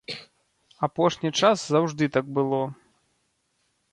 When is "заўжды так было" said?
1.75-2.61